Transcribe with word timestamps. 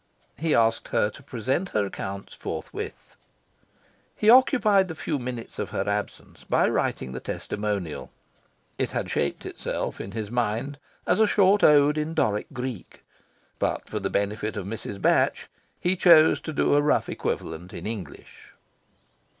He 0.39 0.55
asked 0.55 0.87
her 0.87 1.11
to 1.11 1.21
present 1.21 1.69
her 1.69 1.85
accounts 1.85 2.33
forthwith. 2.33 3.15
He 4.15 4.31
occupied 4.31 4.87
the 4.87 4.95
few 4.95 5.19
minutes 5.19 5.59
of 5.59 5.69
her 5.69 5.87
absence 5.87 6.43
by 6.43 6.67
writing 6.69 7.11
the 7.11 7.19
testimonial. 7.19 8.09
It 8.79 8.89
had 8.89 9.11
shaped 9.11 9.45
itself 9.45 10.01
in 10.01 10.13
his 10.13 10.31
mind 10.31 10.79
as 11.05 11.19
a 11.19 11.27
short 11.27 11.63
ode 11.63 11.99
in 11.99 12.15
Doric 12.15 12.47
Greek. 12.51 13.03
But, 13.59 13.87
for 13.87 13.99
the 13.99 14.09
benefit 14.09 14.57
of 14.57 14.65
Mrs. 14.65 14.99
Batch, 14.99 15.49
he 15.79 15.95
chose 15.95 16.41
to 16.41 16.51
do 16.51 16.73
a 16.73 16.81
rough 16.81 17.07
equivalent 17.07 17.71
in 17.71 17.85
English. 17.85 18.53